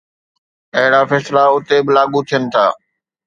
[0.77, 2.65] اهڙا فيصلا اتي به لاڳو ٿين ٿا